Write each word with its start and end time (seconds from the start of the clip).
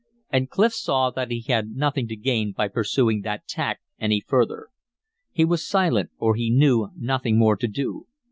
And 0.31 0.49
Clif 0.49 0.73
saw 0.73 1.11
that 1.11 1.29
he 1.29 1.41
had 1.43 1.75
nothing 1.75 2.07
to 2.07 2.15
gain 2.15 2.53
by 2.53 2.69
pursuing 2.69 3.21
that 3.21 3.45
tack 3.47 3.81
any 3.99 4.19
further; 4.19 4.69
he 5.31 5.45
was 5.45 5.67
silent, 5.69 6.09
for 6.17 6.33
he 6.33 6.49
knew 6.49 6.89
nothing 6.97 7.37
more 7.37 7.55
to 7.57 7.67
do. 7.67 8.07